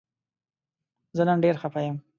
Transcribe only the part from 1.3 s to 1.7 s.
ډیر